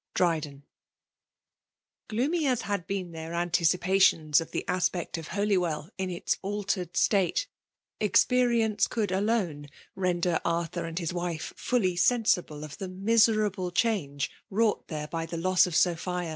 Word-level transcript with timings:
DilTOEir. 0.15 0.63
Gloomy 2.07 2.47
as 2.47 2.63
had 2.63 2.87
been 2.87 3.11
their 3.11 3.35
anticipations 3.35 4.41
of 4.41 4.49
the 4.49 4.67
aspect 4.67 5.15
of 5.19 5.27
Holywell, 5.27 5.91
in 5.99 6.09
its 6.09 6.39
altered 6.41 6.97
state, 6.97 7.47
experi 7.99 8.61
ence 8.61 8.87
could 8.87 9.11
alone 9.11 9.67
render 9.93 10.41
Arthur 10.43 10.85
and 10.85 10.97
his 10.97 11.13
wife 11.13 11.53
fully 11.55 11.95
sensible 11.95 12.63
of 12.63 12.79
the 12.79 12.87
miserable 12.87 13.69
change 13.69 14.31
wrought 14.49 14.87
there 14.87 15.07
by 15.07 15.27
the 15.27 15.37
loss 15.37 15.67
of 15.67 15.75
Sophia. 15.75 16.29